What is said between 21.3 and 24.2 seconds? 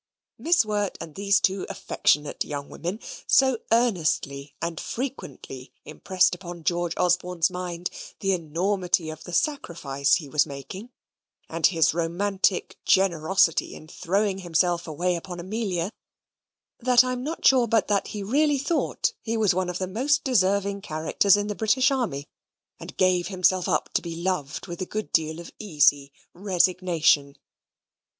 in the British army, and gave himself up to be